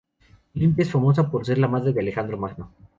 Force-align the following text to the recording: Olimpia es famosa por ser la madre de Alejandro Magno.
Olimpia 0.55 0.81
es 0.81 0.89
famosa 0.89 1.29
por 1.29 1.45
ser 1.45 1.59
la 1.59 1.67
madre 1.67 1.93
de 1.93 1.99
Alejandro 1.99 2.35
Magno. 2.35 2.71